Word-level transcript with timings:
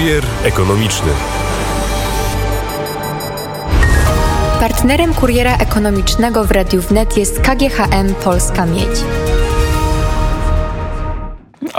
Kurier 0.00 0.24
ekonomiczny. 0.44 1.12
Partnerem 4.60 5.14
kuriera 5.14 5.56
ekonomicznego 5.56 6.44
w 6.44 6.50
Radiu 6.50 6.82
Wnet 6.82 7.16
jest 7.16 7.40
KGHM 7.40 8.14
Polska 8.14 8.66
Miedź. 8.66 9.29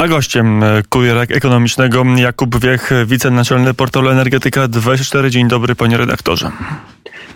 A 0.02 0.08
gościem 0.08 0.64
e, 0.64 0.84
kuriera 0.90 1.22
ekonomicznego 1.22 2.04
Jakub 2.16 2.60
Wiech, 2.60 2.92
wicenaczelny 3.06 3.74
portalu 3.74 4.10
Energetyka 4.10 4.68
24. 4.68 5.30
Dzień 5.30 5.48
dobry, 5.48 5.76
panie 5.76 5.98
redaktorze. 5.98 6.52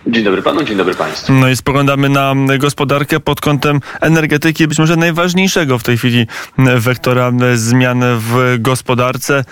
Dzień 0.08 0.24
dobry 0.24 0.42
panu, 0.42 0.64
dzień 0.64 0.78
dobry 0.78 0.96
państwu. 0.96 1.34
No 1.34 1.50
i 1.50 1.56
spoglądamy 1.56 2.10
na 2.10 2.34
gospodarkę 2.60 3.20
pod 3.20 3.42
kątem 3.42 3.82
energetyki, 4.02 4.68
być 4.68 4.80
może 4.80 4.96
najważniejszego 4.96 5.80
w 5.80 5.84
tej 5.84 5.98
chwili 5.98 6.28
wektora 6.58 7.32
zmian 7.56 8.04
w 8.04 8.56
gospodarce. 8.60 9.44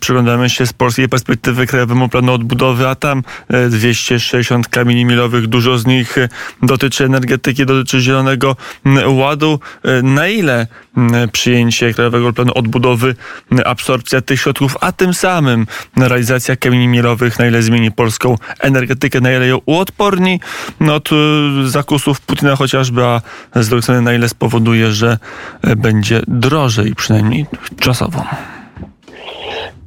Przyglądamy 0.00 0.50
się 0.50 0.66
z 0.66 0.72
polskiej 0.72 1.08
perspektywy 1.08 1.66
Krajowemu 1.66 2.08
Planu 2.08 2.32
Odbudowy, 2.32 2.88
a 2.88 2.94
tam 2.94 3.22
260 3.70 4.68
kamieni 4.68 5.04
milowych, 5.04 5.46
dużo 5.46 5.78
z 5.78 5.86
nich 5.86 6.16
dotyczy 6.62 7.04
energetyki, 7.04 7.66
dotyczy 7.66 8.00
Zielonego 8.00 8.56
Ładu. 9.06 9.60
Na 10.02 10.28
ile 10.28 10.66
przyjęcie 11.32 11.94
Krajowego 11.94 12.32
Planu 12.36 12.52
Odbudowy, 12.54 13.14
absorpcja 13.64 14.20
tych 14.20 14.40
środków, 14.40 14.76
a 14.80 14.92
tym 14.92 15.14
samym 15.14 15.66
realizacja 15.96 16.56
kamieni 16.56 16.88
milowych, 16.88 17.38
na 17.38 17.46
ile 17.46 17.62
zmieni 17.62 17.92
polską 17.92 18.36
energetykę, 18.60 19.20
na 19.20 19.32
ile 19.32 19.46
ją 19.46 19.58
uodporni 19.66 20.40
od 20.90 21.10
y, 21.12 21.68
zakusów 21.68 22.20
Putina 22.20 22.56
chociażby, 22.56 23.04
a 23.04 23.20
z 23.54 23.68
drugiej 23.68 23.82
strony 23.82 24.02
na 24.02 24.12
ile 24.12 24.28
spowoduje, 24.28 24.92
że 24.92 25.18
e, 25.62 25.76
będzie 25.76 26.22
drożej, 26.28 26.94
przynajmniej 26.94 27.46
czasowo. 27.80 28.24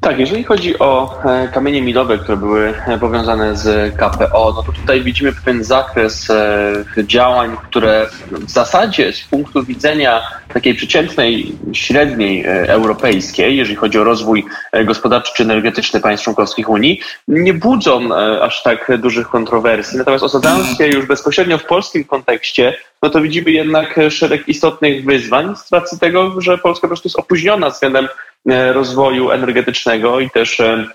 Tak, 0.01 0.19
jeżeli 0.19 0.43
chodzi 0.43 0.79
o 0.79 1.19
e, 1.25 1.47
kamienie 1.47 1.81
milowe, 1.81 2.17
które 2.17 2.37
były 2.37 2.73
e, 2.87 2.99
powiązane 2.99 3.55
z 3.55 3.95
KPO, 3.95 4.53
no 4.55 4.63
to 4.63 4.71
tutaj 4.71 5.01
widzimy 5.01 5.33
pewien 5.33 5.63
zakres 5.63 6.29
e, 6.29 6.83
działań, 6.97 7.57
które 7.63 8.07
w 8.31 8.51
zasadzie 8.51 9.13
z 9.13 9.21
punktu 9.21 9.63
widzenia 9.63 10.21
takiej 10.53 10.75
przeciętnej, 10.75 11.55
średniej 11.73 12.45
europejskiej, 12.47 13.57
jeżeli 13.57 13.75
chodzi 13.75 13.99
o 13.99 14.03
rozwój 14.03 14.45
gospodarczy 14.85 15.31
czy 15.35 15.43
energetyczny 15.43 15.99
państw 15.99 16.23
członkowskich 16.23 16.69
Unii, 16.69 17.01
nie 17.27 17.53
budzą 17.53 18.15
aż 18.41 18.63
tak 18.63 18.91
dużych 18.97 19.29
kontrowersji. 19.29 19.97
Natomiast 19.97 20.23
osadzając 20.23 20.77
się 20.77 20.87
już 20.87 21.05
bezpośrednio 21.05 21.57
w 21.57 21.65
polskim 21.65 22.03
kontekście, 22.03 22.73
no 23.03 23.09
to 23.09 23.21
widzimy 23.21 23.51
jednak 23.51 23.99
szereg 24.09 24.47
istotnych 24.47 25.05
wyzwań 25.05 25.55
z 25.55 25.71
racji 25.71 25.99
tego, 25.99 26.41
że 26.41 26.57
Polska 26.57 26.81
po 26.81 26.87
prostu 26.87 27.07
jest 27.07 27.19
opóźniona 27.19 27.69
względem 27.69 28.07
E, 28.47 28.73
rozwoju 28.73 29.31
energetycznego 29.31 30.19
i 30.19 30.29
też 30.29 30.59
e, 30.59 30.85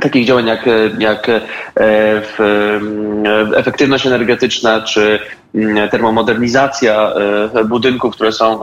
takich 0.00 0.26
działań 0.26 0.46
jak, 0.46 0.64
jak 0.98 1.28
e, 1.28 1.42
efektywność 3.56 4.06
energetyczna 4.06 4.80
czy 4.80 5.18
mm, 5.54 5.88
termomodernizacja 5.88 7.12
budynków, 7.68 8.14
które 8.14 8.32
są 8.32 8.60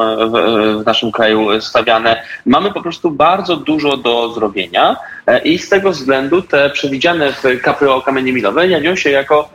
w 0.82 0.86
naszym 0.86 1.12
kraju 1.12 1.62
stawiane, 1.62 2.24
mamy 2.46 2.72
po 2.72 2.82
prostu 2.82 3.12
bardzo 3.12 3.58
dużo 3.58 3.98
do 3.98 4.34
zrobienia 4.34 4.96
i 5.44 5.60
z 5.60 5.70
tego 5.70 5.92
względu 5.92 6.42
te 6.42 6.70
przewidziane 6.70 7.34
w 7.34 7.44
KPO 7.62 8.02
kamienie 8.02 8.34
milowe 8.34 8.68
jawią 8.68 8.96
się 8.96 9.10
jako 9.10 9.50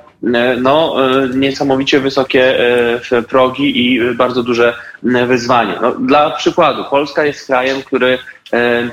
no, 0.60 0.96
niesamowicie 1.34 2.00
wysokie 2.00 2.58
progi 3.28 3.86
i 3.86 4.14
bardzo 4.14 4.42
duże 4.42 4.74
wyzwanie. 5.02 5.74
No, 5.82 5.92
dla 5.92 6.30
przykładu, 6.30 6.84
Polska 6.90 7.24
jest 7.24 7.46
krajem, 7.46 7.82
który 7.82 8.18
E, 8.52 8.90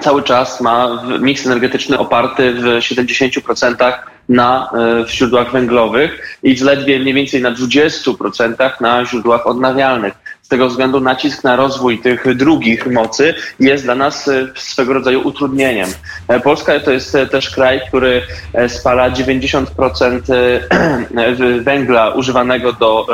cały 0.00 0.22
czas 0.22 0.60
ma 0.60 1.04
miks 1.20 1.46
energetyczny 1.46 1.98
oparty 1.98 2.54
w 2.54 2.64
70% 2.64 3.92
na 4.28 4.70
w 5.06 5.08
e, 5.08 5.12
źródłach 5.12 5.52
węglowych 5.52 6.38
i 6.42 6.56
zaledwie 6.56 6.98
mniej 6.98 7.14
więcej 7.14 7.42
na 7.42 7.52
20% 7.52 8.80
na 8.80 9.04
źródłach 9.04 9.46
odnawialnych. 9.46 10.14
Tego 10.52 10.68
względu 10.68 11.00
nacisk 11.00 11.44
na 11.44 11.56
rozwój 11.56 11.98
tych 11.98 12.36
drugich 12.36 12.86
mocy 12.86 13.34
jest 13.60 13.84
dla 13.84 13.94
nas 13.94 14.28
e, 14.28 14.48
swego 14.54 14.92
rodzaju 14.92 15.20
utrudnieniem. 15.20 15.88
Polska 16.44 16.80
to 16.80 16.90
jest 16.90 17.16
też 17.30 17.50
kraj, 17.50 17.80
który 17.88 18.22
spala 18.68 19.10
90% 19.10 20.20
węgla 21.62 22.10
używanego 22.10 22.72
do 22.72 23.06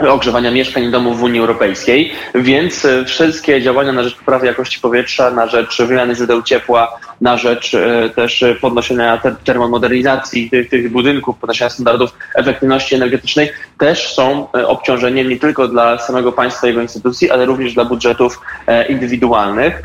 ogrzewania 0.00 0.50
mieszkań 0.50 0.84
i 0.84 0.90
domów 0.90 1.18
w 1.18 1.22
Unii 1.22 1.40
Europejskiej, 1.40 2.12
więc 2.34 2.84
e, 2.84 3.04
wszystkie 3.04 3.62
działania 3.62 3.92
na 3.92 4.02
rzecz 4.02 4.16
poprawy 4.16 4.46
jakości 4.46 4.80
powietrza, 4.80 5.30
na 5.30 5.46
rzecz 5.46 5.82
wymiany 5.82 6.14
źródeł 6.14 6.42
ciepła, 6.42 6.98
na 7.20 7.36
rzecz 7.36 7.74
e, 7.74 8.10
też 8.10 8.44
podnoszenia 8.60 9.20
termomodernizacji 9.44 10.50
tych, 10.50 10.68
tych 10.68 10.92
budynków, 10.92 11.38
podnoszenia 11.38 11.70
standardów 11.70 12.10
efektywności 12.34 12.94
energetycznej 12.94 13.50
też 13.78 14.14
są 14.14 14.48
e, 14.52 14.68
obciążeniem 14.68 15.28
nie 15.28 15.38
tylko 15.38 15.68
dla 15.68 15.98
samego 15.98 16.32
państwa 16.32 16.66
i 16.66 16.70
jego 16.70 16.82
instytucji, 16.82 17.30
ale 17.30 17.44
również 17.44 17.74
dla 17.74 17.84
budżetów 17.84 18.40
indywidualnych. 18.88 19.82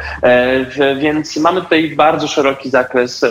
Więc 0.99 1.37
mamy 1.37 1.61
tutaj 1.61 1.95
bardzo 1.95 2.27
szeroki 2.27 2.69
zakres 2.69 3.25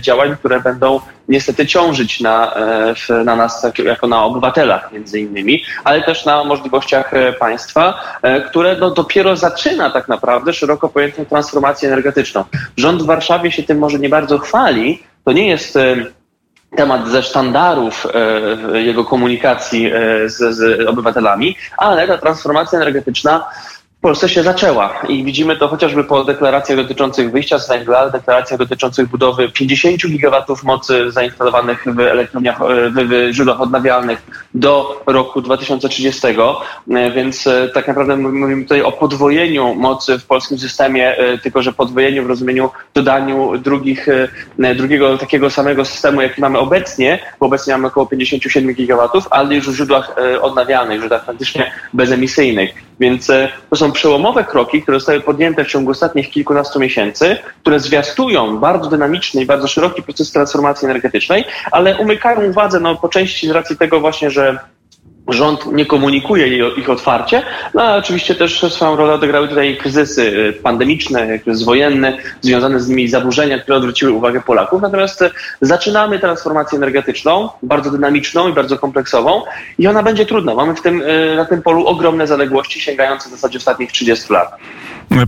działań, 0.00 0.36
które 0.36 0.60
będą 0.60 1.00
niestety 1.28 1.66
ciążyć 1.66 2.20
na, 2.20 2.54
na 3.24 3.36
nas 3.36 3.66
jako 3.84 4.06
na 4.06 4.24
obywatelach 4.24 4.92
między 4.92 5.20
innymi, 5.20 5.62
ale 5.84 6.02
też 6.02 6.24
na 6.24 6.44
możliwościach 6.44 7.10
państwa, 7.38 8.00
które 8.48 8.76
no 8.76 8.90
dopiero 8.90 9.36
zaczyna 9.36 9.90
tak 9.90 10.08
naprawdę 10.08 10.52
szeroko 10.52 10.88
pojętą 10.88 11.24
transformację 11.24 11.88
energetyczną. 11.88 12.44
Rząd 12.76 13.02
w 13.02 13.06
Warszawie 13.32 13.52
się 13.52 13.62
tym 13.62 13.78
może 13.78 13.98
nie 13.98 14.08
bardzo 14.08 14.38
chwali. 14.38 15.02
To 15.24 15.32
nie 15.32 15.48
jest 15.48 15.78
temat 16.76 17.08
ze 17.08 17.22
sztandarów 17.22 18.06
jego 18.74 19.04
komunikacji 19.04 19.90
z, 20.26 20.56
z 20.56 20.86
obywatelami, 20.88 21.56
ale 21.76 22.06
ta 22.06 22.18
transformacja 22.18 22.78
energetyczna 22.78 23.44
w 24.02 24.10
Polsce 24.12 24.28
się 24.28 24.42
zaczęła 24.42 24.94
i 25.08 25.24
widzimy 25.24 25.56
to 25.56 25.68
chociażby 25.68 26.04
po 26.04 26.24
deklaracjach 26.24 26.78
dotyczących 26.78 27.32
wyjścia 27.32 27.58
z 27.58 27.68
węgla, 27.68 28.10
deklaracjach 28.10 28.58
dotyczących 28.58 29.08
budowy 29.08 29.48
50 29.48 30.06
gigawatów 30.06 30.64
mocy 30.64 31.10
zainstalowanych 31.10 31.84
w 31.86 32.00
elektrowniach, 32.00 32.58
w, 32.58 32.94
w 32.94 33.32
źródłach 33.32 33.60
odnawialnych 33.60 34.22
do 34.54 35.02
roku 35.06 35.42
2030, 35.42 36.26
e, 36.26 37.10
więc 37.10 37.46
e, 37.46 37.68
tak 37.68 37.88
naprawdę 37.88 38.16
mówimy 38.16 38.62
tutaj 38.62 38.82
o 38.82 38.92
podwojeniu 38.92 39.74
mocy 39.74 40.18
w 40.18 40.26
polskim 40.26 40.58
systemie, 40.58 41.16
e, 41.16 41.38
tylko 41.38 41.62
że 41.62 41.72
podwojeniu 41.72 42.24
w 42.24 42.26
rozumieniu 42.26 42.70
dodaniu 42.94 43.58
drugich, 43.58 44.06
drugiego 44.76 45.18
takiego 45.18 45.50
samego 45.50 45.84
systemu, 45.84 46.20
jaki 46.20 46.40
mamy 46.40 46.58
obecnie, 46.58 47.18
bo 47.40 47.46
obecnie 47.46 47.72
mamy 47.72 47.86
około 47.86 48.06
57 48.06 48.74
gigawatów, 48.74 49.28
ale 49.30 49.54
już 49.54 49.70
w 49.70 49.74
źródłach 49.74 50.16
odnawialnych, 50.40 50.98
źródłach 50.98 51.24
praktycznie 51.24 51.72
bezemisyjnych. 51.92 52.70
Więc 53.00 53.30
to 53.70 53.76
są 53.76 53.91
przełomowe 53.92 54.44
kroki, 54.44 54.82
które 54.82 55.00
zostały 55.00 55.20
podjęte 55.20 55.64
w 55.64 55.68
ciągu 55.68 55.90
ostatnich 55.90 56.30
kilkunastu 56.30 56.80
miesięcy, 56.80 57.36
które 57.60 57.80
zwiastują 57.80 58.58
bardzo 58.58 58.90
dynamiczny 58.90 59.42
i 59.42 59.46
bardzo 59.46 59.68
szeroki 59.68 60.02
proces 60.02 60.32
transformacji 60.32 60.84
energetycznej, 60.86 61.44
ale 61.70 61.96
umykają 61.96 62.50
uwadze 62.50 62.80
no, 62.80 62.96
po 62.96 63.08
części 63.08 63.48
z 63.48 63.50
racji 63.50 63.76
tego 63.76 64.00
właśnie, 64.00 64.30
że 64.30 64.58
rząd 65.28 65.72
nie 65.72 65.86
komunikuje 65.86 66.68
ich 66.68 66.90
otwarcie, 66.90 67.42
no 67.74 67.82
a 67.82 67.96
oczywiście 67.96 68.34
też 68.34 68.64
swoją 68.72 68.96
rolę 68.96 69.12
odegrały 69.12 69.48
tutaj 69.48 69.76
kryzysy 69.76 70.22
y, 70.22 70.52
pandemiczne, 70.52 71.38
kryzys 71.38 71.64
wojenny, 71.64 72.18
związane 72.40 72.80
z 72.80 72.88
nimi 72.88 73.08
zaburzenia, 73.08 73.58
które 73.58 73.76
odwróciły 73.76 74.12
uwagę 74.12 74.40
Polaków. 74.40 74.82
Natomiast 74.82 75.24
zaczynamy 75.60 76.18
transformację 76.18 76.76
energetyczną, 76.76 77.48
bardzo 77.62 77.90
dynamiczną 77.90 78.48
i 78.48 78.52
bardzo 78.52 78.78
kompleksową 78.78 79.42
i 79.78 79.86
ona 79.86 80.02
będzie 80.02 80.26
trudna. 80.26 80.54
Mamy 80.54 80.74
w 80.74 80.82
tym, 80.82 81.02
y, 81.02 81.34
na 81.36 81.44
tym 81.44 81.62
polu 81.62 81.86
ogromne 81.86 82.26
zaległości 82.26 82.80
sięgające 82.80 83.28
w 83.28 83.32
zasadzie 83.32 83.58
ostatnich 83.58 83.92
30 83.92 84.32
lat. 84.32 84.52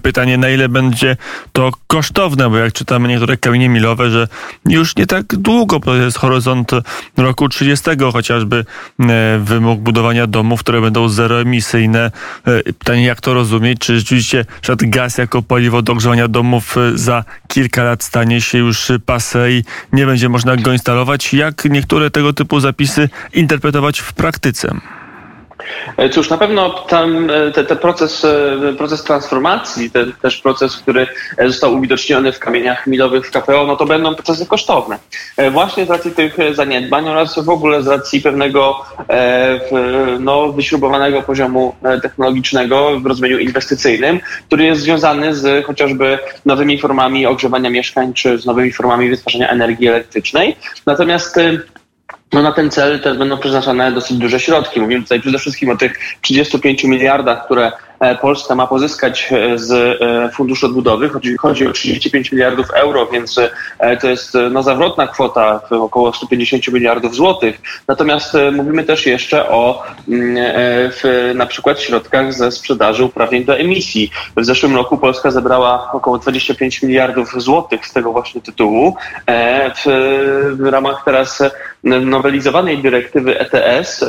Pytanie, 0.03 0.39
na 0.39 0.51
ile 0.51 0.69
będzie 0.69 1.17
to 1.53 1.71
kosztowne, 1.87 2.51
bo 2.51 2.57
jak 2.57 2.73
czytamy 2.73 3.09
niektóre 3.09 3.37
kamienie 3.37 3.69
milowe, 3.69 4.11
że 4.11 4.29
już 4.69 4.97
nie 4.97 5.07
tak 5.07 5.25
długo, 5.27 5.81
to 5.81 5.95
jest 5.95 6.19
horyzont 6.19 6.71
roku 7.17 7.49
30 7.49 7.91
chociażby 8.13 8.65
e, 9.01 9.39
wymóg 9.39 9.81
budowania 9.85 10.27
domów, 10.27 10.61
które 10.61 10.81
będą 10.81 11.09
zeroemisyjne. 11.09 12.11
E, 12.47 12.63
pytanie, 12.63 13.05
jak 13.05 13.21
to 13.21 13.35
rozumieć? 13.35 13.79
Czy 13.79 13.99
rzeczywiście 13.99 14.45
przykład 14.61 14.91
gaz 14.91 15.19
jako 15.19 15.43
paliwo 15.43 15.83
do 15.83 15.93
ogrzewania 15.93 16.29
domów 16.29 16.77
e, 16.79 16.99
za 16.99 17.25
kilka 17.49 17.83
lat 17.83 18.03
stanie 18.05 18.41
się 18.41 18.59
już 18.59 18.93
pase 19.07 19.53
i 19.53 19.65
nie 19.93 20.07
będzie 20.07 20.29
można 20.29 20.57
go 20.57 20.73
instalować? 20.73 21.35
Jak 21.35 21.65
niektóre 21.65 22.11
tego 22.11 22.33
typu 22.33 22.61
zapisy 22.61 23.09
interpretować 23.33 24.01
w 24.01 24.13
praktyce? 24.13 24.75
E, 25.97 26.09
cóż, 26.09 26.31
na 26.31 26.39
pewno 26.39 26.71
ten, 26.71 27.31
e, 27.31 27.51
te, 27.53 27.65
te 27.65 27.77
proces, 27.77 28.25
e, 28.25 28.73
proces 28.79 29.05
transformacji, 29.05 29.91
ten 29.91 30.13
też 30.23 30.37
proces, 30.37 30.77
który 30.77 31.07
został 31.47 31.75
uwidoczniony 31.75 32.33
w 32.33 32.39
kamieniach 32.39 32.87
milowych 32.87 33.27
w 33.27 33.31
KPO, 33.31 33.67
no 33.67 33.77
to 33.77 33.87
będą 33.87 34.15
procesy 34.15 34.47
kosztowne. 34.47 34.99
Właśnie 35.51 35.87
z 35.87 35.91
racji 35.91 36.11
tych 36.11 36.37
zaniedbań 36.53 37.09
oraz 37.09 37.45
w 37.45 37.49
ogóle 37.49 37.83
z 37.83 37.87
racji 37.87 38.21
pewnego 38.21 38.85
no, 40.21 40.53
wyśrubowanego 40.53 41.23
poziomu 41.23 41.75
technologicznego 42.03 43.01
w 43.01 43.07
rozumieniu 43.07 43.39
inwestycyjnym, 43.39 44.21
który 44.47 44.65
jest 44.65 44.83
związany 44.83 45.35
z 45.35 45.67
chociażby 45.67 46.19
nowymi 46.45 46.79
formami 46.79 47.27
ogrzewania 47.27 47.71
mieszkań 47.71 48.15
czy 48.15 48.39
z 48.39 48.47
nowymi 48.47 48.73
formami 48.73 49.11
wytwarzania 49.11 49.49
energii 49.49 49.89
elektrycznej. 49.89 50.57
Natomiast 50.87 51.39
no 52.35 52.43
na 52.43 52.53
ten 52.53 52.71
cel 52.71 53.01
też 53.01 53.19
będą 53.19 53.39
przeznaczone 53.39 53.93
dosyć 53.93 54.17
duże 54.17 54.41
środki. 54.41 54.81
Mówimy 54.81 55.03
tutaj 55.03 55.21
przede 55.21 55.39
wszystkim 55.39 55.71
o 55.71 55.77
tych 55.77 55.99
35 56.21 56.85
miliardach, 56.85 57.45
które 57.45 57.73
E, 58.01 58.15
Polska 58.15 58.55
ma 58.55 58.67
pozyskać 58.67 59.33
e, 59.33 59.59
z 59.59 59.73
e, 59.73 60.31
Funduszu 60.31 60.67
Odbudowy. 60.67 61.09
Chodzi, 61.09 61.37
chodzi 61.37 61.67
o 61.67 61.73
35 61.73 62.33
miliardów 62.33 62.71
euro, 62.71 63.07
więc 63.07 63.41
to 64.01 64.09
jest 64.09 64.33
no, 64.51 64.63
zawrotna 64.63 65.07
kwota, 65.07 65.61
około 65.71 66.13
150 66.13 66.69
miliardów 66.69 67.15
złotych. 67.15 67.61
Natomiast 67.89 68.33
mówimy 68.53 68.85
też 68.85 69.07
jeszcze 69.07 69.49
o 69.49 69.83
mm, 70.09 70.37
w, 70.93 71.33
na 71.35 71.47
przykład 71.47 71.81
środkach 71.81 72.33
ze 72.33 72.53
sprzedaży 72.53 73.05
uprawnień 73.05 73.45
do 73.45 73.59
emisji. 73.59 74.11
W 74.37 74.45
zeszłym 74.45 74.77
roku 74.77 74.99
Polska 74.99 75.31
zebrała 75.31 75.93
około 75.93 76.19
25 76.19 76.83
miliardów 76.83 77.43
złotych 77.43 77.87
z 77.87 77.93
tego 77.93 78.13
właśnie 78.13 78.41
tytułu. 78.41 78.97
W, 79.77 79.85
w 80.61 80.67
ramach 80.67 81.03
teraz 81.05 81.43
nowelizowanej 81.85 82.79
dyrektywy 82.79 83.39
ETS 83.41 84.05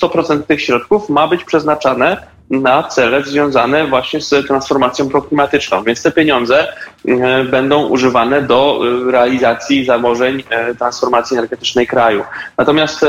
100% 0.00 0.42
tych 0.42 0.62
środków 0.62 1.08
ma 1.08 1.28
być 1.28 1.44
przeznaczane 1.44 2.16
na 2.50 2.82
cele 2.82 3.22
związane 3.22 3.86
właśnie 3.86 4.20
z 4.20 4.46
transformacją 4.46 5.08
proklimatyczną. 5.08 5.82
Więc 5.82 6.02
te 6.02 6.12
pieniądze 6.12 6.72
e, 7.08 7.44
będą 7.44 7.86
używane 7.86 8.42
do 8.42 8.80
e, 9.08 9.12
realizacji 9.12 9.84
założeń 9.84 10.42
e, 10.50 10.74
transformacji 10.74 11.36
energetycznej 11.36 11.86
kraju. 11.86 12.24
Natomiast 12.58 13.06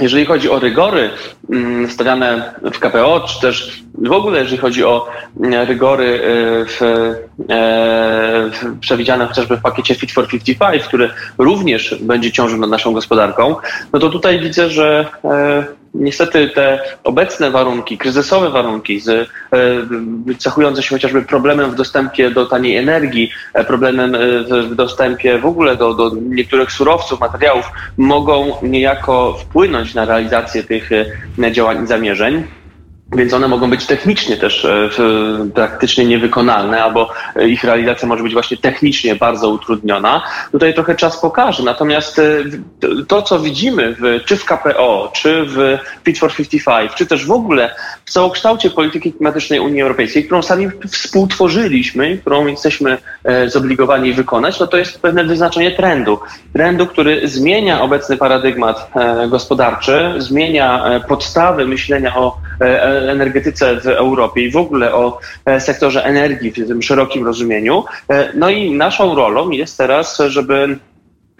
jeżeli 0.00 0.26
chodzi 0.26 0.50
o 0.50 0.58
rygory 0.58 1.10
mm, 1.50 1.90
stawiane 1.90 2.54
w 2.62 2.78
KPO, 2.78 3.20
czy 3.28 3.40
też 3.40 3.82
w 4.00 4.12
ogóle 4.12 4.40
jeżeli 4.40 4.58
chodzi 4.58 4.84
o 4.84 5.08
rygory 5.66 6.20
w, 6.68 6.78
w, 8.52 8.78
przewidziane 8.80 9.26
chociażby 9.26 9.56
w 9.56 9.62
pakiecie 9.62 9.94
Fit 9.94 10.12
for 10.12 10.28
55, 10.28 10.82
który 10.82 11.10
również 11.38 11.94
będzie 12.00 12.32
ciążył 12.32 12.58
nad 12.58 12.70
naszą 12.70 12.92
gospodarką, 12.92 13.56
no 13.92 13.98
to 13.98 14.10
tutaj 14.10 14.40
widzę, 14.40 14.70
że 14.70 15.06
niestety 15.94 16.48
te 16.48 16.80
obecne 17.04 17.50
warunki, 17.50 17.98
kryzysowe 17.98 18.50
warunki, 18.50 19.00
z, 19.00 19.08
e, 19.08 19.26
cechujące 20.38 20.82
się 20.82 20.88
chociażby 20.88 21.22
problemem 21.22 21.70
w 21.70 21.74
dostępie 21.74 22.30
do 22.30 22.46
taniej 22.46 22.76
energii, 22.76 23.30
e, 23.54 23.64
problemem 23.64 24.14
e, 24.14 24.18
w 24.62 24.74
dostępie 24.74 25.38
w 25.38 25.46
ogóle 25.46 25.76
do, 25.76 25.94
do 25.94 26.12
niektórych 26.22 26.72
surowców, 26.72 27.20
materiałów, 27.20 27.66
mogą 27.96 28.52
niejako 28.62 29.32
wpłynąć 29.32 29.94
na 29.94 30.04
realizację 30.04 30.62
tych 30.62 30.90
działań 31.52 31.84
i 31.84 31.86
zamierzeń. 31.86 32.59
Więc 33.16 33.34
one 33.34 33.48
mogą 33.48 33.70
być 33.70 33.86
technicznie 33.86 34.36
też 34.36 34.64
e, 34.64 34.88
praktycznie 35.54 36.04
niewykonalne, 36.04 36.82
albo 36.82 37.10
e, 37.36 37.48
ich 37.48 37.64
realizacja 37.64 38.08
może 38.08 38.22
być 38.22 38.32
właśnie 38.32 38.56
technicznie 38.56 39.16
bardzo 39.16 39.48
utrudniona. 39.48 40.22
Tutaj 40.52 40.74
trochę 40.74 40.94
czas 40.94 41.20
pokaże. 41.20 41.62
Natomiast 41.62 42.18
e, 42.18 42.24
to, 43.08 43.22
co 43.22 43.38
widzimy 43.38 43.94
w, 43.94 44.24
czy 44.24 44.36
w 44.36 44.44
KPO, 44.44 45.10
czy 45.14 45.44
w 45.44 45.78
Fit 46.04 46.18
for 46.18 46.34
55, 46.34 46.92
czy 46.94 47.06
też 47.06 47.26
w 47.26 47.30
ogóle 47.30 47.74
w 48.04 48.10
całokształcie 48.10 48.70
polityki 48.70 49.12
klimatycznej 49.12 49.60
Unii 49.60 49.82
Europejskiej, 49.82 50.24
którą 50.24 50.42
sami 50.42 50.68
współtworzyliśmy, 50.90 52.18
którą 52.18 52.46
jesteśmy 52.46 52.98
zobligowani 53.46 54.12
wykonać, 54.12 54.60
no 54.60 54.66
to 54.66 54.76
jest 54.76 55.02
pewne 55.02 55.24
wyznaczenie 55.24 55.70
trendu. 55.70 56.18
Trendu, 56.52 56.86
który 56.86 57.28
zmienia 57.28 57.82
obecny 57.82 58.16
paradygmat 58.16 58.90
gospodarczy, 59.28 60.14
zmienia 60.18 61.00
podstawy 61.08 61.66
myślenia 61.66 62.16
o 62.16 62.36
energetyce 63.08 63.80
w 63.80 63.86
Europie 63.86 64.40
i 64.40 64.50
w 64.50 64.56
ogóle 64.56 64.94
o 64.94 65.18
e, 65.44 65.60
sektorze 65.60 66.04
energii 66.04 66.50
w 66.50 66.68
tym 66.68 66.82
szerokim 66.82 67.26
rozumieniu. 67.26 67.84
E, 68.10 68.32
no 68.34 68.50
i 68.50 68.70
naszą 68.70 69.14
rolą 69.14 69.50
jest 69.50 69.78
teraz, 69.78 70.18
żeby 70.28 70.78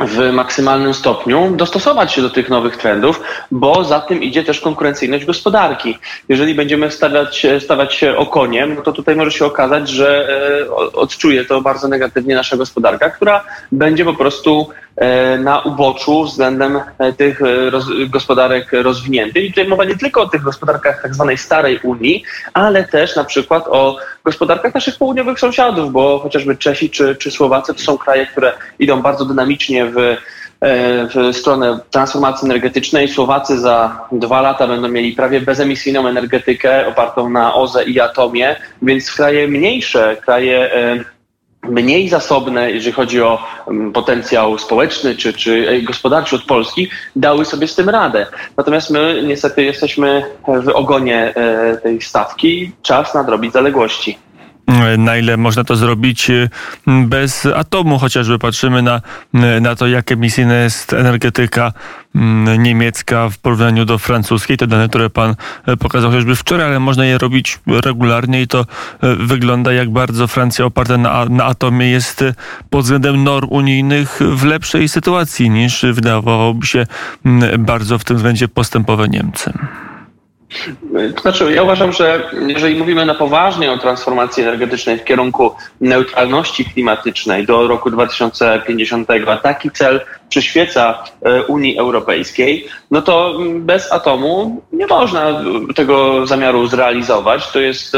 w 0.01 0.33
maksymalnym 0.33 0.95
stopniu 0.95 1.51
dostosować 1.57 2.13
się 2.13 2.23
do 2.23 2.31
tych 2.31 2.49
nowych 2.49 2.77
trendów, 2.77 3.21
bo 3.51 3.85
za 3.85 4.01
tym 4.01 4.23
idzie 4.23 4.45
też 4.45 4.61
konkurencyjność 4.61 5.25
gospodarki. 5.25 5.99
Jeżeli 6.29 6.55
będziemy 6.55 6.91
stawiać, 6.91 7.47
stawać 7.61 7.95
się 7.95 8.17
okoniem, 8.17 8.75
no 8.75 8.83
to 8.83 8.93
tutaj 8.93 9.17
może 9.17 9.31
się 9.31 9.47
okazać, 9.47 9.89
że 9.89 10.29
e, 10.67 10.71
odczuje 10.95 11.45
to 11.45 11.61
bardzo 11.61 11.89
negatywnie 11.89 12.35
nasza 12.35 12.57
gospodarka, 12.57 13.11
która 13.11 13.45
będzie 13.73 14.05
po 14.05 14.15
prostu 14.15 14.69
e, 14.71 14.90
na 15.39 15.61
uboczu 15.61 16.25
względem 16.25 16.81
e, 16.99 17.13
tych 17.13 17.41
roz, 17.71 17.85
gospodarek 18.09 18.73
rozwiniętych. 18.73 19.45
I 19.45 19.49
tutaj 19.49 19.69
mowa 19.69 19.85
nie 19.85 19.97
tylko 19.97 20.23
o 20.23 20.29
tych 20.29 20.43
gospodarkach 20.43 21.03
tak 21.03 21.15
zwanej 21.15 21.39
starej 21.39 21.79
Unii, 21.83 22.25
ale 22.55 22.85
też 22.85 23.17
na 23.17 23.25
przykład 23.25 23.65
o 23.69 23.97
gospodarkach 24.25 24.75
naszych 24.75 24.99
południowych 24.99 25.41
sąsiadów, 25.41 25.93
bo 25.93 26.19
chociażby 26.19 26.57
Czesi 26.57 26.91
czy, 26.91 27.17
czy 27.17 27.31
to 27.39 27.75
są 27.77 27.99
kraje, 27.99 28.27
które 28.27 28.53
idą 28.79 29.03
bardzo 29.03 29.25
dynamicznie 29.25 29.87
w, 29.87 29.99
e, 29.99 30.17
w 30.61 31.37
stronę 31.37 31.79
transformacji 31.91 32.47
energetycznej. 32.47 33.09
Słowacy 33.09 33.59
za 33.59 34.07
dwa 34.13 34.41
lata 34.41 34.67
będą 34.67 34.89
mieli 34.89 35.13
prawie 35.13 35.41
bezemisyjną 35.41 36.07
energetykę 36.07 36.87
opartą 36.87 37.31
na 37.31 37.55
OZE 37.55 37.85
i 37.85 38.01
atomie, 38.01 38.57
więc 38.83 39.13
kraje 39.13 39.49
mniejsze, 39.49 40.17
kraje 40.17 40.75
e, 40.75 41.05
mniej 41.63 42.09
zasobne, 42.09 42.71
jeżeli 42.71 42.93
chodzi 42.93 43.23
o 43.23 43.43
mm, 43.69 43.93
potencjał 43.93 44.59
społeczny 44.59 45.17
czy, 45.17 45.33
czy 45.33 45.69
e, 45.69 45.83
gospodarczy 45.83 46.37
od 46.37 46.45
Polski, 46.45 46.89
dały 47.17 47.45
sobie 47.45 47.69
z 47.69 47.75
tym 47.75 47.89
radę. 47.89 48.27
Natomiast 48.57 48.91
my 48.91 49.23
niestety 49.27 49.65
jesteśmy 49.65 50.25
w 50.49 50.69
ogonie 50.69 51.35
tej 51.83 52.01
stawki. 52.03 52.73
Czas 52.83 53.15
nadrobić 53.15 53.53
zaległości 53.53 54.19
na 54.99 55.17
ile 55.17 55.37
można 55.37 55.65
to 55.65 55.77
zrobić 55.77 56.31
y, 56.31 56.49
bez 56.87 57.47
atomu. 57.47 57.99
Chociażby 57.99 58.39
patrzymy 58.39 58.83
na, 58.83 59.01
na 59.61 59.77
to, 59.77 59.87
jak 59.87 60.13
emisyjna 60.13 60.55
jest 60.55 60.93
energetyka 60.93 61.73
mm, 62.15 62.63
niemiecka 62.63 63.29
w 63.29 63.39
porównaniu 63.39 63.85
do 63.85 63.99
francuskiej. 63.99 64.57
Te 64.57 64.67
dane, 64.67 64.89
które 64.89 65.11
pan 65.11 65.35
e, 65.67 65.77
pokazał 65.77 66.11
chociażby 66.11 66.37
wczoraj, 66.37 66.67
ale 66.67 66.81
można 66.81 67.05
je 67.05 67.19
robić 67.19 67.59
regularnie 67.67 68.43
i 68.43 68.47
to 68.47 68.67
wygląda, 69.19 69.73
jak 69.73 69.91
bardzo 69.91 70.27
Francja 70.27 70.65
oparta 70.65 70.97
na, 70.97 71.25
na 71.25 71.45
atomie 71.45 71.91
jest 71.91 72.25
pod 72.71 72.83
względem 72.83 73.25
norm 73.25 73.49
unijnych 73.51 74.21
w 74.21 74.45
lepszej 74.45 74.89
sytuacji 74.89 75.51
niż 75.51 75.85
wydawałoby 75.93 76.67
się 76.67 76.87
bardzo 77.59 77.99
w 77.99 78.05
tym 78.05 78.17
względzie 78.17 78.49
postępowe 78.49 79.09
Niemcy. 79.09 79.53
To 81.17 81.23
znaczy, 81.23 81.53
ja 81.53 81.63
uważam, 81.63 81.93
że 81.93 82.31
jeżeli 82.47 82.75
mówimy 82.75 83.07
na 83.07 83.15
poważnie 83.15 83.73
o 83.73 83.79
transformacji 83.79 84.43
energetycznej 84.43 84.99
w 84.99 85.05
kierunku 85.05 85.55
neutralności 85.81 86.65
klimatycznej 86.65 87.47
do 87.47 87.69
roku 87.69 87.91
2050, 87.91 89.09
a 89.29 89.37
taki 89.37 89.71
cel 89.71 90.01
przyświeca 90.29 91.05
e, 91.23 91.43
Unii 91.43 91.79
Europejskiej, 91.79 92.69
no 92.91 93.03
to 93.03 93.39
bez 93.55 93.93
atomu 93.93 94.63
nie 94.73 94.87
można 94.87 95.43
tego 95.75 96.27
zamiaru 96.27 96.67
zrealizować. 96.67 97.53
To 97.53 97.61
jest 97.61 97.97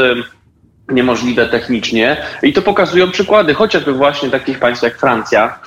niemożliwe 0.89 1.47
technicznie 1.47 2.17
i 2.43 2.53
to 2.53 2.61
pokazują 2.61 3.11
przykłady 3.11 3.53
chociażby 3.53 3.93
właśnie 3.93 4.29
takich 4.29 4.59
państw 4.59 4.83
jak 4.83 4.99
Francja, 4.99 5.59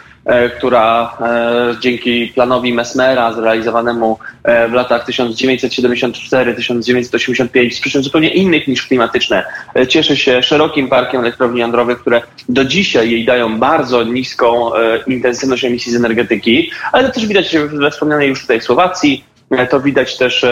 która 0.58 1.16
e, 1.20 1.76
dzięki 1.80 2.32
planowi 2.34 2.72
Mesmera 2.72 3.32
zrealizowanemu 3.32 4.18
e, 4.44 4.68
w 4.68 4.72
latach 4.72 5.08
1974-1985 5.08 7.70
z 7.70 7.80
przyczyn 7.80 8.02
zupełnie 8.02 8.28
innych 8.28 8.68
niż 8.68 8.86
klimatyczne, 8.86 9.44
cieszy 9.88 10.16
się 10.16 10.42
szerokim 10.42 10.88
parkiem 10.88 11.20
elektrowni 11.20 11.60
jądrowych, 11.60 12.00
które 12.00 12.22
do 12.48 12.64
dzisiaj 12.64 13.10
jej 13.10 13.24
dają 13.24 13.58
bardzo 13.58 14.02
niską 14.02 14.70
intensywność 15.06 15.64
emisji 15.64 15.92
z 15.92 15.96
energetyki, 15.96 16.70
ale 16.92 17.08
to 17.08 17.14
też 17.14 17.26
widać 17.26 17.56
we 17.56 17.90
wspomnianej 17.90 18.28
już 18.28 18.40
tutaj 18.40 18.60
Słowacji, 18.60 19.24
to 19.70 19.80
widać 19.80 20.16
też 20.16 20.46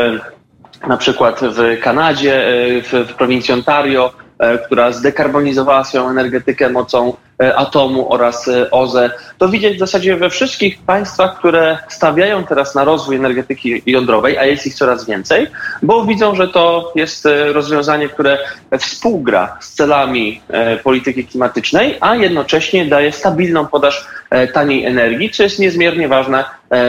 na 0.88 0.97
przykład 0.97 1.40
w 1.40 1.81
Kanadzie, 1.81 2.45
w, 2.85 3.07
w 3.09 3.14
prowincji 3.14 3.54
Ontario, 3.54 4.12
E, 4.12 4.24
która 4.64 4.92
zdekarbonizowała 4.92 5.84
swoją 5.84 6.10
energetykę 6.10 6.70
mocą 6.70 7.16
e, 7.42 7.56
atomu 7.56 8.12
oraz 8.12 8.48
e, 8.48 8.70
OZE. 8.70 9.10
To 9.38 9.48
widać 9.48 9.76
w 9.76 9.78
zasadzie 9.78 10.16
we 10.16 10.30
wszystkich 10.30 10.78
państwach, 10.78 11.38
które 11.38 11.78
stawiają 11.88 12.44
teraz 12.44 12.74
na 12.74 12.84
rozwój 12.84 13.16
energetyki 13.16 13.82
jądrowej, 13.86 14.38
a 14.38 14.44
jest 14.44 14.66
ich 14.66 14.74
coraz 14.74 15.06
więcej, 15.06 15.46
bo 15.82 16.04
widzą, 16.04 16.34
że 16.34 16.48
to 16.48 16.92
jest 16.94 17.28
rozwiązanie, 17.52 18.08
które 18.08 18.38
współgra 18.78 19.56
z 19.60 19.72
celami 19.72 20.40
polityki 20.82 21.24
klimatycznej, 21.24 21.98
a 22.00 22.16
jednocześnie 22.16 22.86
daje 22.86 23.12
stabilną 23.12 23.66
podaż 23.66 24.06
taniej 24.52 24.84
energii, 24.84 25.30
co 25.30 25.42
jest 25.42 25.58
niezmiernie 25.58 26.08
ważne 26.08 26.44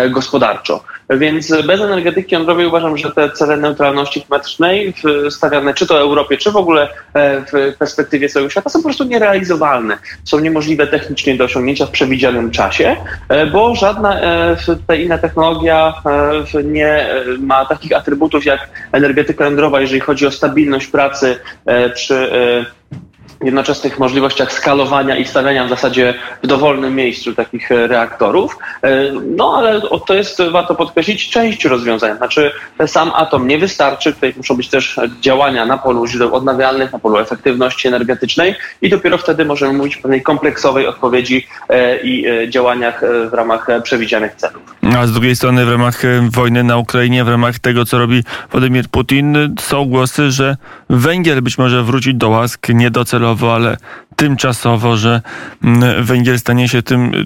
gospodarczo. 0.10 0.84
Więc 1.10 1.54
bez 1.68 1.82
energetyki 1.82 2.36
jądrowej 2.36 2.66
uważam, 2.66 2.98
że 2.98 3.12
te 3.12 3.30
cele 3.30 3.58
neutralności 3.58 4.22
klimatycznej 4.22 4.94
stawiane 5.30 5.74
czy 5.74 5.88
to 5.88 6.00
Europie, 6.00 6.38
czy 6.38 6.52
w 6.52 6.56
ogóle 6.56 6.88
w 7.54 7.76
perspektywie 7.80 8.30
całego 8.30 8.50
świata 8.50 8.70
są 8.70 8.80
po 8.80 8.84
prostu 8.84 9.04
nierealizowalne. 9.04 9.98
Są 10.24 10.40
niemożliwe 10.40 10.88
technicznie 10.88 11.38
do 11.38 11.44
osiągnięcia 11.44 11.86
w 11.86 11.92
przewidzianym 11.92 12.52
czasie, 12.52 12.96
bo 13.52 13.76
żadna 13.76 14.20
tutaj 14.66 15.04
inna 15.04 15.18
technologia 15.18 15.94
nie 16.64 17.08
ma 17.40 17.66
takich 17.66 17.94
atrybutów 17.94 18.46
jak 18.46 18.70
energetyka 18.92 19.46
jądrowa, 19.46 19.82
jeżeli 19.82 20.02
chodzi 20.02 20.28
o 20.28 20.32
stabilność 20.32 20.88
pracy 20.88 21.40
przy 21.94 22.30
jednoczesnych 23.44 24.00
możliwościach 24.00 24.54
skalowania 24.54 25.16
i 25.18 25.26
stawiania 25.26 25.66
w 25.66 25.70
zasadzie 25.70 26.14
w 26.44 26.48
dowolnym 26.48 26.96
miejscu 26.96 27.36
takich 27.36 27.72
e, 27.72 27.88
reaktorów. 27.88 28.58
E, 28.84 29.12
no 29.36 29.54
ale 29.58 29.82
to 30.08 30.14
jest, 30.14 30.42
warto 30.52 30.76
podkreślić, 30.76 31.30
część 31.30 31.66
rozwiązania. 31.66 32.16
Znaczy 32.16 32.52
sam 32.88 33.12
atom 33.16 33.48
nie 33.48 33.58
wystarczy, 33.58 34.14
tutaj 34.14 34.34
muszą 34.38 34.56
być 34.56 34.70
też 34.70 35.00
działania 35.22 35.66
na 35.66 35.78
polu 35.78 36.08
źródeł 36.08 36.36
odnawialnych, 36.36 36.94
na 36.94 37.00
polu 37.00 37.18
efektywności 37.18 37.88
energetycznej 37.88 38.56
i 38.82 38.90
dopiero 38.90 39.18
wtedy 39.18 39.46
możemy 39.46 39.74
mówić 39.74 39.98
o 39.98 40.02
pewnej 40.02 40.22
kompleksowej 40.22 40.88
odpowiedzi 40.88 41.48
e, 41.70 42.00
i 42.02 42.26
działaniach 42.50 43.02
w 43.32 43.34
ramach 43.34 43.68
przewidzianych 43.84 44.36
celów. 44.36 44.62
A 44.98 45.08
z 45.08 45.12
drugiej 45.12 45.36
strony 45.36 45.66
w 45.66 45.72
ramach 45.72 46.02
wojny 46.30 46.64
na 46.64 46.78
Ukrainie, 46.78 47.24
w 47.24 47.30
ramach 47.30 47.60
tego, 47.60 47.86
co 47.86 47.98
robi 47.98 48.24
Władimir 48.52 48.90
Putin, 48.90 49.56
są 49.60 49.86
głosy, 49.86 50.32
że 50.32 50.58
węgiel 50.90 51.42
być 51.42 51.58
może 51.58 51.84
wrócić 51.84 52.14
do 52.14 52.30
łask 52.30 52.70
ale 53.56 53.78
tymczasowo, 54.16 54.98
że 54.98 55.22
mm, 55.64 56.04
węgiel 56.06 56.40
stanie 56.40 56.70
się 56.70 56.82
tym 56.82 57.14
y, 57.14 57.26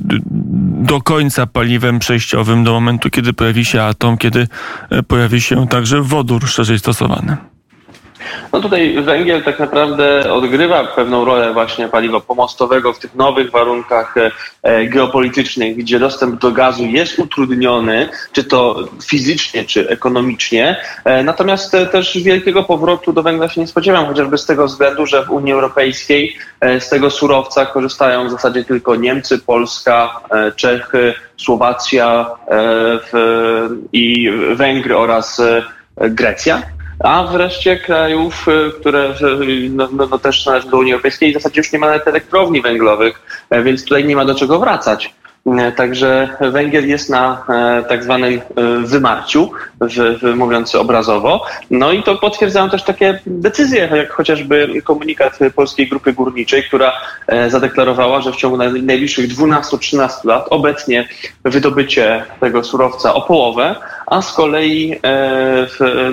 do 0.84 1.02
końca 1.02 1.48
paliwem 1.48 2.00
przejściowym 2.00 2.64
do 2.64 2.74
momentu, 2.74 3.10
kiedy 3.10 3.34
pojawi 3.34 3.66
się 3.66 3.84
atom, 3.84 4.18
kiedy 4.18 4.48
y, 4.92 5.04
pojawi 5.04 5.42
się 5.42 5.68
także 5.68 6.02
wodór 6.02 6.48
szerzej 6.48 6.80
stosowany. 6.80 7.38
No 8.54 8.62
tutaj 8.62 9.02
węgiel 9.02 9.44
tak 9.44 9.60
naprawdę 9.60 10.34
odgrywa 10.34 10.84
pewną 10.84 11.26
rolę 11.26 11.54
właśnie 11.54 11.88
paliwa 11.88 12.20
pomostowego 12.20 12.94
w 12.94 13.00
tych 13.00 13.16
nowych 13.16 13.52
warunkach 13.52 14.18
e, 14.18 14.32
e, 14.64 14.86
geopolitycznych, 14.86 15.78
gdzie 15.78 16.00
dostęp 16.00 16.42
do 16.42 16.52
gazu 16.52 16.86
jest 16.86 17.20
utrudniony, 17.20 18.10
czy 18.32 18.44
to 18.44 18.88
fizycznie, 19.06 19.66
czy 19.66 19.90
ekonomicznie. 19.90 20.78
E, 21.06 21.24
natomiast 21.24 21.72
też 21.92 22.24
wielkiego 22.24 22.64
powrotu 22.64 23.14
do 23.14 23.24
węgla 23.24 23.50
się 23.50 23.62
nie 23.62 23.68
spodziewam, 23.68 24.06
chociażby 24.06 24.38
z 24.38 24.46
tego 24.46 24.66
względu, 24.66 25.06
że 25.06 25.26
w 25.26 25.30
Unii 25.30 25.54
Europejskiej 25.54 26.38
z 26.80 26.90
tego 26.90 27.10
surowca 27.10 27.66
korzystają 27.66 28.28
w 28.28 28.32
zasadzie 28.32 28.64
tylko 28.64 28.96
Niemcy, 28.96 29.40
Polska, 29.40 30.20
Czechy, 30.56 31.14
Słowacja 31.38 32.32
i 33.94 34.32
Węgry 34.56 34.98
oraz 34.98 35.42
Grecja 35.98 36.62
a 37.04 37.24
wreszcie 37.24 37.78
krajów, 37.78 38.48
y, 38.48 38.72
które 38.80 39.14
no, 39.70 39.90
no, 39.92 40.08
no 40.12 40.20
też 40.20 40.46
należą 40.46 40.70
do 40.70 40.78
Unii 40.78 40.94
Europejskiej, 40.94 41.32
w 41.32 41.34
zasadzie 41.34 41.60
już 41.60 41.72
nie 41.72 41.80
ma 41.80 41.88
nawet 41.88 42.08
elektrowni 42.08 42.62
węglowych, 42.62 43.22
e, 43.50 43.64
więc 43.64 43.84
tutaj 43.84 44.06
nie 44.06 44.16
ma 44.16 44.26
do 44.26 44.36
czego 44.36 44.60
wracać. 44.60 45.14
E, 45.60 45.72
także 45.72 46.30
węgiel 46.52 46.88
jest 46.88 47.10
na 47.10 47.46
e, 47.50 47.84
tak 47.90 48.04
zwanym 48.04 48.42
wymarciu, 48.84 49.52
mówiąc 50.36 50.76
obrazowo. 50.76 51.46
No 51.72 51.92
i 51.92 52.04
to 52.04 52.16
potwierdzają 52.16 52.70
też 52.70 52.84
takie 52.84 53.20
decyzje, 53.26 53.90
jak 53.96 54.12
chociażby 54.12 54.82
komunikat 54.84 55.40
Polskiej 55.56 55.88
Grupy 55.88 56.14
Górniczej, 56.14 56.64
która 56.64 56.94
zadeklarowała, 57.48 58.22
że 58.22 58.32
w 58.32 58.36
ciągu 58.36 58.58
najbliższych 58.58 59.28
12-13 59.28 60.10
lat 60.24 60.46
obecnie 60.50 61.08
wydobycie 61.44 62.26
tego 62.40 62.64
surowca 62.64 63.14
o 63.14 63.22
połowę, 63.22 63.76
a 64.10 64.22
z 64.22 64.34
kolei 64.34 65.00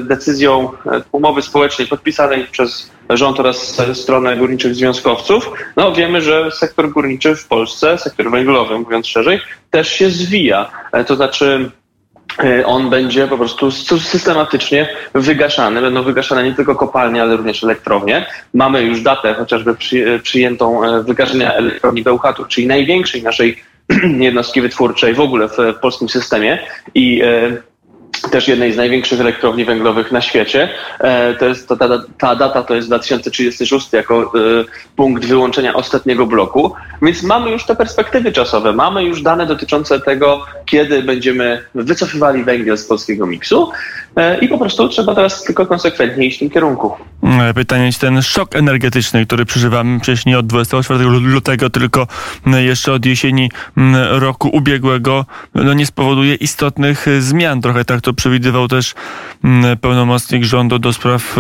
decyzją 0.01 0.73
umowy 1.13 1.43
społecznej 1.43 1.89
podpisanej 1.89 2.47
przez 2.51 2.91
rząd 3.11 3.41
oraz 3.41 3.83
stronę 3.95 4.37
górniczych 4.37 4.75
związkowców, 4.75 5.51
no 5.77 5.93
wiemy, 5.93 6.21
że 6.21 6.51
sektor 6.51 6.91
górniczy 6.91 7.37
w 7.37 7.49
Polsce, 7.49 7.99
sektor 7.99 8.31
węglowy 8.31 8.79
mówiąc 8.79 9.07
szerzej, 9.07 9.41
też 9.71 9.93
się 9.93 10.11
zwija. 10.11 10.71
E, 10.93 11.05
to 11.05 11.17
znaczy 11.17 11.71
e, 12.45 12.67
on 12.67 12.91
będzie 12.91 13.27
po 13.27 13.39
prostu 13.39 13.71
systematycznie 14.01 14.89
wygaszany. 15.15 15.81
Będą 15.81 16.03
wygaszane 16.03 16.45
nie 16.45 16.55
tylko 16.55 16.77
kopalnie, 16.77 17.23
ale 17.23 17.37
również 17.37 17.65
elektrownie. 17.65 18.27
Mamy 18.55 18.83
już 18.83 19.01
datę 19.01 19.35
chociażby 19.35 19.75
przy, 19.75 20.21
przyjętą 20.23 20.85
e, 20.85 21.03
wygaszenia 21.03 21.53
elektrowni 21.53 22.03
Bełchatów, 22.03 22.49
czyli 22.49 22.67
największej 22.67 23.23
naszej 23.23 23.63
jednostki 24.19 24.61
wytwórczej 24.61 25.15
w 25.15 25.21
ogóle 25.21 25.49
w 25.49 25.57
polskim 25.81 26.09
systemie 26.09 26.59
i 26.95 27.23
też 28.21 28.49
jednej 28.49 28.73
z 28.73 28.77
największych 28.77 29.21
elektrowni 29.21 29.65
węglowych 29.65 30.13
na 30.13 30.21
świecie. 30.21 30.69
E, 31.01 31.35
to 31.35 31.47
jest, 31.47 31.69
to, 31.69 31.77
ta, 31.77 31.89
ta 32.19 32.37
data 32.37 32.63
to 32.63 32.75
jest 32.75 32.89
2036 32.89 33.93
jako 33.93 34.23
y, 34.23 34.65
punkt 34.97 35.25
wyłączenia 35.25 35.75
ostatniego 35.75 36.27
bloku, 36.27 36.75
więc 37.03 37.23
mamy 37.23 37.51
już 37.51 37.65
te 37.65 37.77
perspektywy 37.77 38.33
czasowe, 38.33 38.73
mamy 38.73 39.05
już 39.05 39.23
dane 39.23 39.47
dotyczące 39.47 40.01
tego, 40.01 40.47
kiedy 40.67 41.03
będziemy 41.03 41.65
wycofywali 41.75 42.45
węgiel 42.45 42.79
z 42.79 42.85
polskiego 42.85 43.27
miksu 43.27 43.71
e, 44.17 44.39
i 44.39 44.49
po 44.49 44.59
prostu 44.59 44.89
trzeba 44.89 45.15
teraz 45.15 45.45
tylko 45.45 45.67
konsekwentnie 45.67 46.27
iść 46.27 46.37
w 46.37 46.41
tym 46.41 46.51
kierunku. 46.51 46.93
Pytanie, 47.55 47.93
czy 47.93 47.99
ten 47.99 48.23
szok 48.23 48.57
energetyczny, 48.57 49.27
który 49.27 49.45
przeżywamy 49.45 50.01
przecież 50.01 50.27
nie 50.27 50.39
od 50.39 50.47
24 50.47 51.05
lutego, 51.05 51.71
tylko 51.71 52.07
jeszcze 52.47 52.93
od 52.93 53.07
jesieni 53.07 53.51
roku 54.11 54.49
ubiegłego, 54.49 55.27
no 55.55 55.73
nie 55.73 55.87
spowoduje 55.87 56.35
istotnych 56.35 57.07
zmian. 57.19 57.61
Trochę 57.61 57.85
tak 57.85 58.01
to 58.07 58.15
przewidywał 58.15 58.69
też 58.69 58.95
mm, 59.45 59.79
pełnomocnik 59.79 60.45
rządu 60.45 60.79
do 60.79 60.93
spraw 60.93 61.37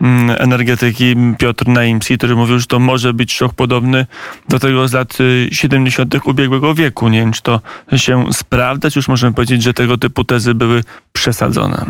mm, 0.00 0.36
energetyki 0.38 1.16
Piotr 1.38 1.68
Naimski, 1.68 2.18
który 2.18 2.36
mówił, 2.36 2.58
że 2.58 2.66
to 2.66 2.78
może 2.78 3.14
być 3.14 3.32
szok 3.32 3.54
podobny 3.54 4.06
do 4.48 4.58
tego 4.58 4.88
z 4.88 4.92
lat 4.92 5.18
70. 5.52 6.14
Y, 6.14 6.20
ubiegłego 6.24 6.74
wieku. 6.74 7.08
Nie 7.08 7.18
wiem, 7.18 7.32
czy 7.32 7.42
to 7.42 7.60
się 7.96 8.24
sprawdza, 8.32 8.90
czy 8.90 8.98
już 8.98 9.08
możemy 9.08 9.34
powiedzieć, 9.34 9.62
że 9.62 9.74
tego 9.74 9.98
typu 9.98 10.24
tezy 10.24 10.54
były 10.54 10.84
przesadzone. 11.12 11.86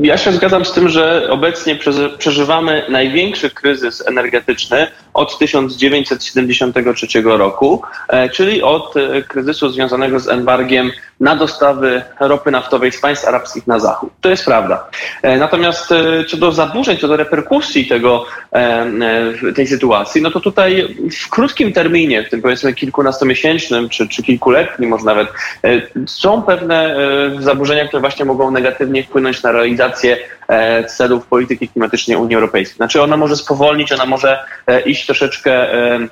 Ja 0.00 0.18
się 0.18 0.32
zgadzam 0.32 0.64
z 0.64 0.72
tym, 0.72 0.88
że 0.88 1.26
obecnie 1.30 1.78
przeżywamy 2.18 2.82
największy 2.88 3.50
kryzys 3.50 4.08
energetyczny 4.08 4.86
od 5.14 5.38
1973 5.38 7.22
roku, 7.24 7.82
e, 8.08 8.28
czyli 8.28 8.62
od 8.62 8.96
e, 8.96 9.22
kryzysu 9.22 9.70
związanego 9.70 10.20
z 10.20 10.28
embargiem 10.28 10.90
na 11.20 11.36
dostawy 11.36 12.02
ropy 12.20 12.50
naftowej 12.50 12.92
z 12.92 13.00
państw 13.00 13.28
arabskich 13.28 13.66
na 13.66 13.78
zachód. 13.78 14.10
To 14.20 14.30
jest 14.30 14.44
prawda. 14.44 14.88
E, 15.22 15.38
natomiast 15.38 15.94
co 16.28 16.36
do 16.36 16.52
zaburzeń, 16.52 16.96
co 16.98 17.08
do 17.08 17.16
reperkusji 17.16 17.86
tego, 17.86 18.26
tej 19.54 19.66
sytuacji, 19.66 20.22
no 20.22 20.30
to 20.30 20.40
tutaj 20.40 20.96
w 21.24 21.30
krótkim 21.30 21.72
terminie, 21.72 22.24
w 22.24 22.30
tym 22.30 22.42
powiedzmy 22.42 22.74
kilkunastomiesięcznym 22.74 23.88
czy, 23.88 24.08
czy 24.08 24.22
kilkuletnim 24.22 24.90
może 24.90 25.04
nawet, 25.04 25.28
są 26.06 26.42
pewne 26.42 26.96
zaburzenia, 27.38 27.88
które 27.88 28.00
właśnie 28.00 28.24
mogą 28.24 28.50
negatywnie 28.50 29.02
wpłynąć 29.02 29.42
na 29.42 29.52
realizację 29.62 30.16
e, 30.48 30.84
celów 30.84 31.26
polityki 31.26 31.68
klimatycznej 31.68 32.16
Unii 32.16 32.34
Europejskiej. 32.34 32.76
Znaczy 32.76 33.02
ona 33.02 33.16
może 33.16 33.36
spowolnić, 33.36 33.92
ona 33.92 34.06
może 34.06 34.38
e, 34.66 34.80
iść 34.80 35.06
troszeczkę 35.06 35.74
e, 35.74 36.08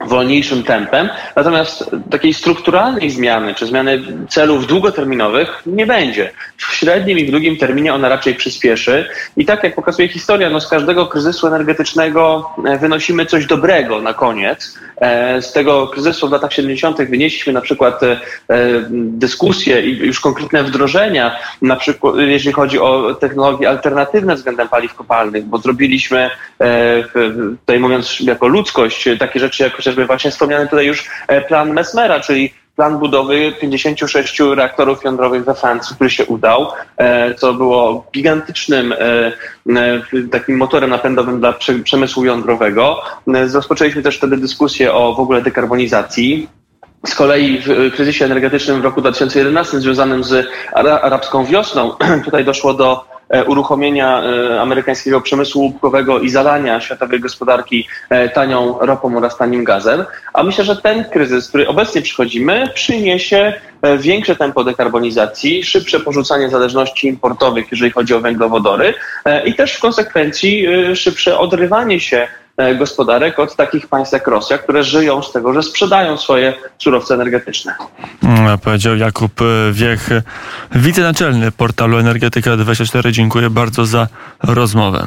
wolniejszym 0.00 0.62
tempem. 0.62 1.08
Natomiast 1.36 1.90
takiej 2.10 2.34
strukturalnej 2.34 3.10
zmiany, 3.10 3.54
czy 3.54 3.66
zmiany 3.66 4.02
celów 4.28 4.66
długoterminowych 4.66 5.62
nie 5.66 5.86
będzie. 5.86 6.30
W 6.56 6.74
średnim 6.74 7.18
i 7.18 7.24
w 7.24 7.30
długim 7.30 7.56
terminie 7.56 7.94
ona 7.94 8.08
raczej 8.08 8.34
przyspieszy. 8.34 9.08
I 9.36 9.44
tak 9.44 9.64
jak 9.64 9.74
pokazuje 9.74 10.08
historia, 10.08 10.50
no 10.50 10.60
z 10.60 10.68
każdego 10.68 11.06
kryzysu 11.06 11.46
energetycznego 11.46 12.50
wynosimy 12.80 13.26
coś 13.26 13.46
dobrego 13.46 14.02
na 14.02 14.14
koniec. 14.14 14.78
E, 15.00 15.42
z 15.42 15.52
tego 15.52 15.86
kryzysu 15.86 16.28
w 16.28 16.32
latach 16.32 16.52
70. 16.52 17.02
wynieśliśmy 17.02 17.52
na 17.52 17.60
przykład 17.60 18.02
e, 18.02 18.18
dyskusje 18.90 19.82
i 19.82 19.98
już 19.98 20.20
konkretne 20.20 20.64
wdrożenia, 20.64 21.36
na 21.62 21.76
przykład 21.76 22.14
jeżeli 22.16 22.52
chodzi 22.52 22.78
o 22.78 23.14
technologie 23.14 23.68
alternatywne 23.68 24.34
względem 24.34 24.68
paliw 24.68 24.94
kopalnych, 24.94 25.44
bo 25.44 25.58
zrobiliśmy, 25.58 26.30
tutaj 27.60 27.80
mówiąc 27.80 28.20
jako 28.20 28.48
ludzkość, 28.48 29.08
takie 29.18 29.40
rzeczy 29.40 29.62
jak 29.62 29.76
chociażby 29.76 30.06
właśnie 30.06 30.30
wspomniany 30.30 30.66
tutaj 30.68 30.86
już 30.86 31.04
e, 31.28 31.40
plan 31.40 31.72
Mesmera, 31.72 32.20
czyli 32.20 32.52
plan 32.78 32.98
budowy 32.98 33.52
56 33.60 34.40
reaktorów 34.40 35.04
jądrowych 35.04 35.44
we 35.44 35.54
Francji, 35.54 35.94
który 35.94 36.10
się 36.10 36.26
udał, 36.26 36.66
e, 36.96 37.34
co 37.34 37.54
było 37.54 38.06
gigantycznym 38.14 38.94
e, 38.98 39.32
takim 40.30 40.56
motorem 40.56 40.90
napędowym 40.90 41.40
dla 41.40 41.54
przemysłu 41.84 42.24
jądrowego. 42.24 43.00
Rozpoczęliśmy 43.54 44.02
też 44.02 44.16
wtedy 44.16 44.36
dyskusję 44.36 44.94
o 44.94 45.14
w 45.14 45.20
ogóle 45.20 45.42
dekarbonizacji 45.42 46.48
z 47.06 47.14
kolei 47.14 47.58
w 47.66 47.94
kryzysie 47.94 48.24
energetycznym 48.24 48.80
w 48.80 48.84
roku 48.84 49.00
2011 49.00 49.80
związanym 49.80 50.24
z 50.24 50.46
arabską 51.02 51.44
wiosną, 51.44 51.92
tutaj 52.24 52.44
doszło 52.44 52.74
do 52.74 53.18
E, 53.28 53.44
uruchomienia 53.44 54.22
e, 54.22 54.60
amerykańskiego 54.60 55.20
przemysłu 55.20 55.62
łupkowego 55.62 56.20
i 56.20 56.28
zalania 56.28 56.80
światowej 56.80 57.20
gospodarki 57.20 57.88
e, 58.10 58.28
tanią 58.28 58.78
ropą 58.80 59.16
oraz 59.16 59.36
tanim 59.36 59.64
gazem. 59.64 60.04
A 60.34 60.42
myślę, 60.42 60.64
że 60.64 60.76
ten 60.76 61.04
kryzys, 61.04 61.48
który 61.48 61.68
obecnie 61.68 62.02
przychodzimy, 62.02 62.70
przyniesie 62.74 63.52
większe 63.98 64.36
tempo 64.36 64.64
dekarbonizacji, 64.64 65.64
szybsze 65.64 66.00
porzucanie 66.00 66.48
zależności 66.48 67.08
importowych, 67.08 67.66
jeżeli 67.70 67.90
chodzi 67.90 68.14
o 68.14 68.20
węglowodory 68.20 68.94
i 69.44 69.54
też 69.54 69.74
w 69.74 69.80
konsekwencji 69.80 70.66
szybsze 70.94 71.38
odrywanie 71.38 72.00
się 72.00 72.28
gospodarek 72.78 73.38
od 73.38 73.56
takich 73.56 73.86
państw 73.86 74.12
jak 74.12 74.26
Rosja, 74.26 74.58
które 74.58 74.84
żyją 74.84 75.22
z 75.22 75.32
tego, 75.32 75.52
że 75.52 75.62
sprzedają 75.62 76.16
swoje 76.16 76.54
surowce 76.78 77.14
energetyczne. 77.14 77.74
Mm, 78.22 78.58
powiedział 78.58 78.96
Jakub 78.96 79.42
e, 79.42 79.44
Wiech, 79.72 80.08
wicenaczelny 80.74 81.52
portalu 81.52 81.98
Energetyka24. 81.98 83.10
Dziękuję 83.10 83.50
bardzo 83.50 83.86
za 83.86 84.08
rozmowę. 84.42 85.06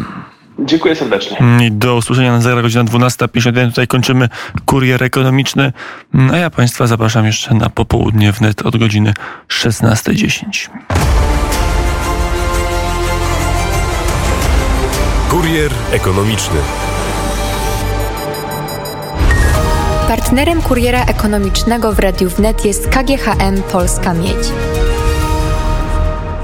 Dziękuję 0.59 0.95
serdecznie. 0.95 1.37
Mm, 1.39 1.63
I 1.63 1.71
do 1.71 1.95
usłyszenia 1.95 2.31
na 2.31 2.41
zegarach 2.41 2.63
godzina 2.63 2.83
12.51. 2.83 3.69
Tutaj 3.69 3.87
kończymy 3.87 4.29
kurier 4.65 5.03
ekonomiczny. 5.03 5.73
Mm, 6.13 6.33
a 6.33 6.37
ja 6.37 6.49
Państwa 6.49 6.87
zapraszam 6.87 7.25
jeszcze 7.25 7.53
na 7.53 7.69
popołudnie 7.69 8.31
wnet 8.31 8.61
od 8.61 8.77
godziny 8.77 9.13
16.10. 9.49 10.69
Kurier 15.29 15.71
ekonomiczny. 15.91 16.57
Partnerem 20.11 20.61
kuriera 20.61 21.05
ekonomicznego 21.05 21.91
w 21.91 21.99
Radiu 21.99 22.29
Wnet 22.29 22.65
jest 22.65 22.87
KGHM 22.87 23.63
Polska 23.71 24.13
Miedź. 24.13 24.51